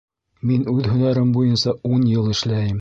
[0.51, 2.69] Мин үҙ һәнәрем буйынса ун йыл эшләйем